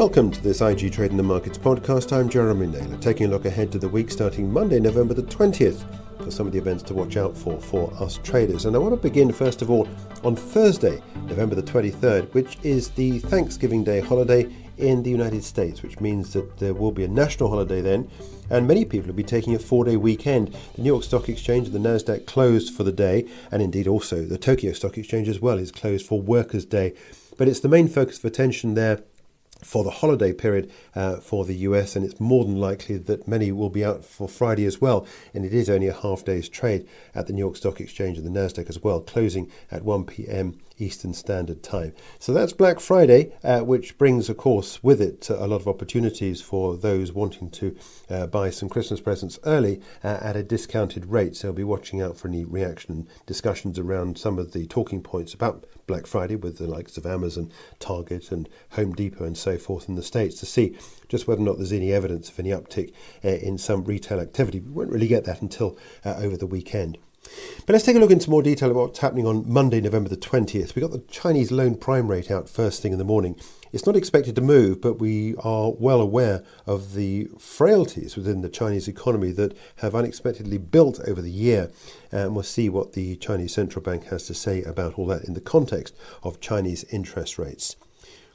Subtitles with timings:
[0.00, 2.10] Welcome to this IG Trade in the Markets podcast.
[2.16, 5.84] I'm Jeremy Naylor, taking a look ahead to the week starting Monday, November the 20th,
[6.24, 8.64] for some of the events to watch out for for us traders.
[8.64, 9.86] And I want to begin, first of all,
[10.24, 15.82] on Thursday, November the 23rd, which is the Thanksgiving Day holiday in the United States,
[15.82, 18.10] which means that there will be a national holiday then,
[18.48, 20.56] and many people will be taking a four day weekend.
[20.76, 24.24] The New York Stock Exchange and the NASDAQ closed for the day, and indeed also
[24.24, 26.94] the Tokyo Stock Exchange as well is closed for Workers' Day.
[27.36, 29.02] But it's the main focus of attention there
[29.62, 33.52] for the holiday period uh, for the US, and it's more than likely that many
[33.52, 35.06] will be out for Friday as well.
[35.34, 38.26] And it is only a half day's trade at the New York Stock Exchange and
[38.26, 40.58] the NASDAQ as well, closing at 1 p.m.
[40.80, 41.92] Eastern Standard Time.
[42.18, 46.40] So that's Black Friday, uh, which brings, of course, with it a lot of opportunities
[46.40, 47.76] for those wanting to
[48.08, 51.36] uh, buy some Christmas presents early uh, at a discounted rate.
[51.36, 55.02] So I'll be watching out for any reaction and discussions around some of the talking
[55.02, 59.58] points about Black Friday with the likes of Amazon, Target, and Home Depot and so
[59.58, 60.76] forth in the States to see
[61.08, 62.92] just whether or not there's any evidence of any uptick
[63.24, 64.60] uh, in some retail activity.
[64.60, 66.96] We won't really get that until uh, over the weekend.
[67.22, 70.16] But let's take a look into more detail about what's happening on Monday, November the
[70.16, 70.74] 20th.
[70.74, 73.38] We got the Chinese loan prime rate out first thing in the morning.
[73.72, 78.48] It's not expected to move, but we are well aware of the frailties within the
[78.48, 81.70] Chinese economy that have unexpectedly built over the year.
[82.12, 85.24] Uh, and we'll see what the Chinese central bank has to say about all that
[85.24, 87.76] in the context of Chinese interest rates.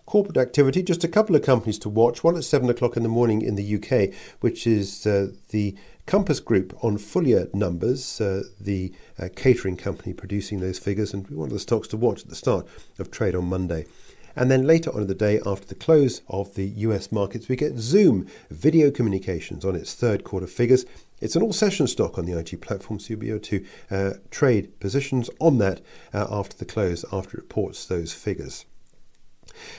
[0.06, 2.24] Corporate activity, just a couple of companies to watch.
[2.24, 5.76] One at 7 o'clock in the morning in the UK, which is uh, the
[6.06, 11.28] Compass Group on full year numbers, uh, the uh, catering company producing those figures, and
[11.32, 12.68] one of the stocks to watch at the start
[13.00, 13.88] of trade on Monday.
[14.36, 17.56] And then later on in the day, after the close of the US markets, we
[17.56, 20.86] get Zoom Video Communications on its third quarter figures.
[21.20, 24.12] It's an all session stock on the IG platform, so you'll be able to uh,
[24.30, 25.82] trade positions on that
[26.14, 28.66] uh, after the close, after it reports those figures.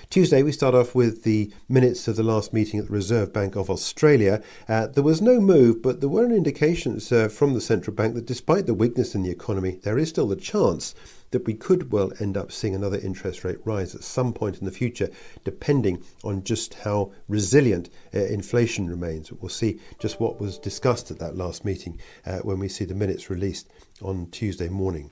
[0.08, 3.56] Tuesday, we start off with the minutes of the last meeting at the Reserve Bank
[3.56, 4.42] of Australia.
[4.68, 8.26] Uh, there was no move, but there were indications uh, from the central bank that
[8.26, 10.94] despite the weakness in the economy, there is still the chance
[11.32, 14.64] that we could well end up seeing another interest rate rise at some point in
[14.64, 15.10] the future,
[15.44, 19.32] depending on just how resilient uh, inflation remains.
[19.32, 22.94] We'll see just what was discussed at that last meeting uh, when we see the
[22.94, 23.68] minutes released
[24.00, 25.10] on Tuesday morning.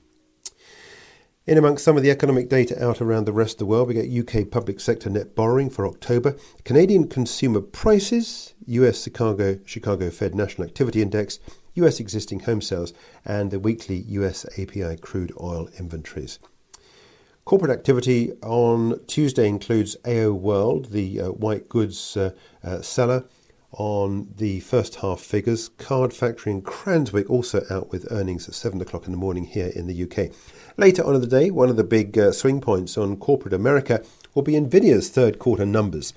[1.47, 3.93] In amongst some of the economic data out around the rest of the world, we
[3.93, 10.33] get UK public sector net borrowing for October, Canadian consumer prices, US Chicago, Chicago Fed
[10.33, 11.37] National Activity Index,
[11.75, 16.39] US existing home sales, and the weekly US API crude oil inventories.
[17.43, 22.31] Corporate activity on Tuesday includes AO World, the uh, white goods uh,
[22.63, 23.23] uh, seller,
[23.77, 25.69] on the first half figures.
[25.77, 29.71] Card Factory and Cranswick also out with earnings at 7 o'clock in the morning here
[29.75, 30.31] in the UK.
[30.77, 34.03] Later on in the day, one of the big uh, swing points on corporate America
[34.33, 36.13] will be Nvidia's third quarter numbers.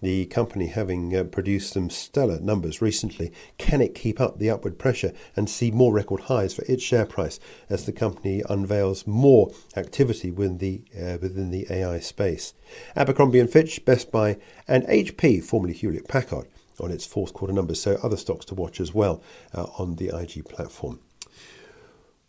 [0.00, 4.76] The company having uh, produced some stellar numbers recently, can it keep up the upward
[4.76, 7.38] pressure and see more record highs for its share price
[7.70, 12.52] as the company unveils more activity within the, uh, within the AI space?
[12.96, 16.48] Abercrombie Fitch, Best Buy, and HP, formerly Hewlett Packard,
[16.80, 17.80] on its fourth quarter numbers.
[17.80, 19.22] So other stocks to watch as well
[19.54, 21.00] uh, on the IG platform.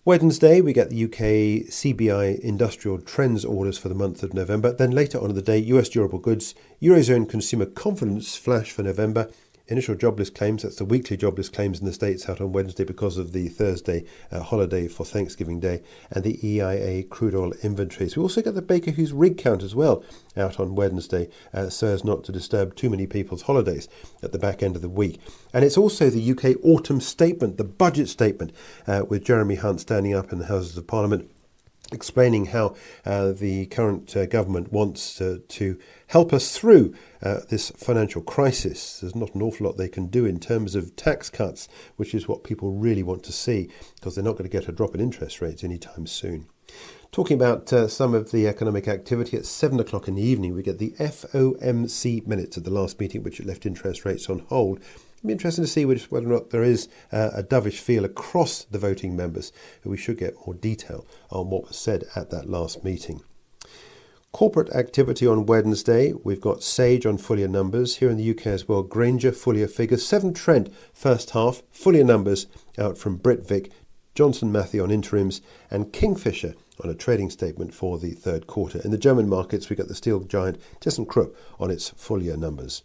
[0.05, 4.73] Wednesday, we get the UK CBI industrial trends orders for the month of November.
[4.73, 9.29] Then later on in the day, US durable goods, Eurozone consumer confidence flash for November,
[9.67, 10.63] initial jobless claims.
[10.63, 14.05] That's the weekly jobless claims in the States out on Wednesday because of the Thursday
[14.31, 15.81] uh, holiday for Thanksgiving Day,
[16.11, 18.15] and the EIA crude oil inventories.
[18.15, 20.03] We also get the Baker Hughes rig count as well
[20.35, 23.87] out on Wednesday, uh, so as not to disturb too many people's holidays
[24.21, 25.19] at the back end of the week.
[25.53, 28.51] And it's also the UK autumn statement, the budget statement,
[28.87, 31.29] uh, with Jeremy Hunt standing up in the Houses of Parliament
[31.93, 37.71] explaining how uh, the current uh, government wants uh, to help us through uh, this
[37.71, 38.99] financial crisis.
[38.99, 42.27] There's not an awful lot they can do in terms of tax cuts, which is
[42.27, 45.01] what people really want to see because they're not going to get a drop in
[45.01, 46.47] interest rates anytime soon.
[47.11, 50.63] Talking about uh, some of the economic activity at 7 o'clock in the evening, we
[50.63, 54.79] get the FOMC minutes of the last meeting, which left interest rates on hold.
[55.23, 58.03] It'll be interesting to see which, whether or not there is uh, a dovish feel
[58.03, 59.53] across the voting members.
[59.81, 63.21] and We should get more detail on what was said at that last meeting.
[64.33, 66.11] Corporate activity on Wednesday.
[66.11, 67.97] We've got Sage on full year numbers.
[67.97, 70.05] Here in the UK as well, Grainger full year figures.
[70.05, 72.47] Severn Trent first half full year numbers
[72.77, 73.71] out from Britvic,
[74.15, 75.39] Johnson Matthey on interims,
[75.71, 76.53] and Kingfisher
[76.83, 78.81] on a trading statement for the third quarter.
[78.83, 82.83] In the German markets, we got the steel giant ThyssenKrupp on its full year numbers.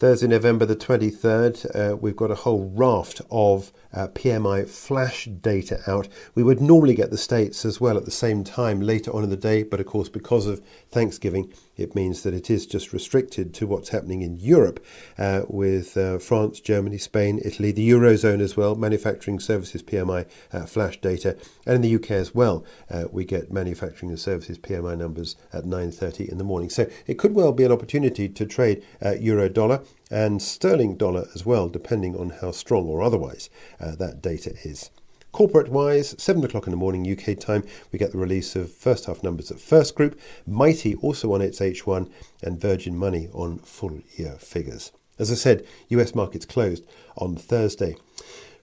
[0.00, 5.78] Thursday, November the 23rd, uh, we've got a whole raft of uh, PMI flash data
[5.86, 6.08] out.
[6.34, 9.28] We would normally get the States as well at the same time later on in
[9.28, 13.54] the day, but of course, because of Thanksgiving, it means that it is just restricted
[13.54, 14.84] to what's happening in Europe
[15.18, 20.66] uh, with uh, France, Germany, Spain, Italy, the Eurozone as well, manufacturing services PMI uh,
[20.66, 21.36] flash data,
[21.66, 25.64] and in the UK as well, uh, we get manufacturing and services PMI numbers at
[25.64, 26.70] 9.30 in the morning.
[26.70, 31.26] So it could well be an opportunity to trade uh, euro dollar and sterling dollar
[31.34, 33.48] as well, depending on how strong or otherwise
[33.78, 34.90] that data is.
[35.32, 37.62] Corporate wise, 7 o'clock in the morning UK time,
[37.92, 42.10] we get the release of first half numbers at FirstGroup, Mitie also on its H1,
[42.42, 44.90] and Virgin Money on full year figures.
[45.20, 46.84] As I said, US markets closed
[47.16, 47.96] on Thursday.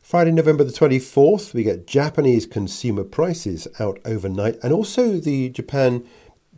[0.02, 6.06] Friday, November the 24th, we get Japanese consumer prices out overnight and also the Japan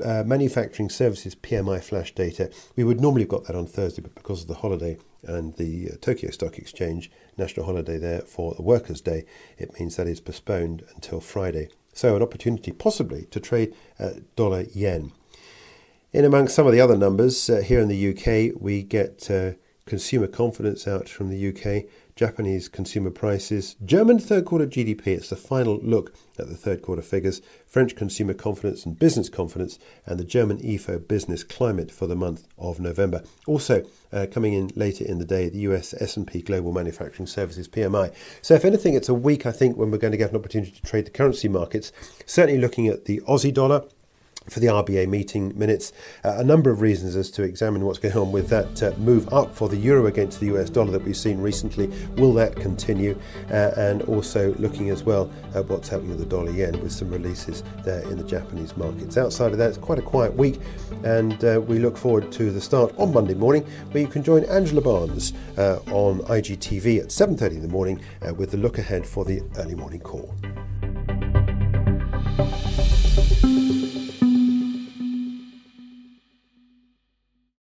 [0.04, 2.50] uh, manufacturing services PMI flash data.
[2.76, 5.92] We would normally have got that on Thursday, but because of the holiday and the
[5.92, 9.26] uh, Tokyo Stock Exchange national holiday there for the Workers' Day,
[9.58, 11.70] it means that is postponed until Friday.
[11.94, 13.74] So, an opportunity possibly to trade
[14.36, 15.12] dollar yen.
[16.12, 19.52] In among some of the other numbers, uh, here in the UK, we get uh,
[19.86, 21.90] consumer confidence out from the UK.
[22.20, 27.02] Japanese consumer prices, German third quarter GDP, it's the final look at the third quarter
[27.02, 32.18] figures, French consumer confidence and business confidence, and the German IFO business climate for the
[32.18, 33.24] month of November.
[33.48, 38.14] Also, uh, coming in later in the day, the US S&P Global Manufacturing Services PMI.
[38.42, 40.72] So if anything, it's a week, I think, when we're going to get an opportunity
[40.72, 41.94] to trade the currency markets.
[42.26, 43.86] Certainly looking at the Aussie dollar,
[44.50, 45.94] for the RBA meeting minutes.
[46.24, 49.32] Uh, a number of reasons as to examine what's going on with that uh, move
[49.34, 51.88] up for the euro against the US dollar that we've seen recently.
[52.18, 53.20] Will that continue?
[53.50, 57.10] Uh, and also looking as well at what's happening with the dollar yen with some
[57.10, 59.18] releases there in the Japanese markets.
[59.18, 60.60] Outside of that, it's quite a quiet week,
[61.04, 64.44] and uh, we look forward to the start on Monday morning where you can join
[64.46, 69.06] Angela Barnes uh, on IGTV at 7:30 in the morning uh, with the look ahead
[69.06, 70.34] for the early morning call.